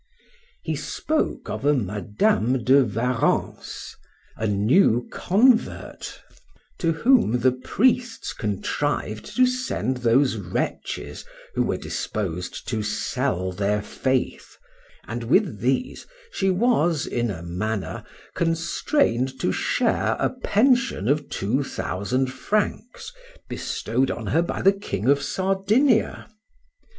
He 0.63 0.75
spoke 0.75 1.47
of 1.47 1.63
a 1.63 1.75
Madam 1.75 2.63
de 2.63 2.83
Warrens, 2.83 3.95
a 4.35 4.47
new 4.47 5.07
convert, 5.11 6.19
to 6.79 6.91
whom 6.91 7.41
the 7.41 7.51
priests 7.51 8.33
contrived 8.33 9.35
to 9.35 9.45
send 9.45 9.97
those 9.97 10.37
wretches 10.37 11.23
who 11.53 11.61
were 11.61 11.77
disposed 11.77 12.67
to 12.69 12.81
sell 12.81 13.51
their 13.51 13.83
faith, 13.83 14.57
and 15.07 15.25
with 15.25 15.59
these 15.59 16.07
she 16.31 16.49
was 16.49 17.05
in 17.05 17.29
a 17.29 17.43
manner 17.43 18.03
constrained 18.33 19.39
to 19.39 19.51
share 19.51 20.15
a 20.17 20.31
pension 20.31 21.07
of 21.07 21.29
two 21.29 21.63
thousand 21.63 22.33
francs 22.33 23.13
bestowed 23.47 24.09
on 24.09 24.25
her 24.25 24.41
by 24.41 24.63
the 24.63 24.73
King 24.73 25.07
of 25.07 25.21
Sardinia. 25.21 26.27